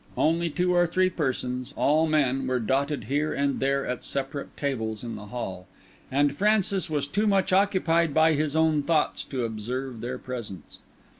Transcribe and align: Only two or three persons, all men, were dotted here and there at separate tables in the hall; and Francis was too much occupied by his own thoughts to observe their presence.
Only 0.17 0.49
two 0.49 0.73
or 0.73 0.87
three 0.87 1.11
persons, 1.11 1.75
all 1.77 2.07
men, 2.07 2.47
were 2.47 2.59
dotted 2.59 3.03
here 3.03 3.35
and 3.35 3.59
there 3.59 3.85
at 3.85 4.03
separate 4.03 4.57
tables 4.57 5.03
in 5.03 5.13
the 5.15 5.27
hall; 5.27 5.67
and 6.11 6.35
Francis 6.35 6.89
was 6.89 7.05
too 7.05 7.27
much 7.27 7.53
occupied 7.53 8.11
by 8.11 8.33
his 8.33 8.55
own 8.55 8.81
thoughts 8.81 9.23
to 9.25 9.45
observe 9.45 10.01
their 10.01 10.17
presence. 10.17 10.79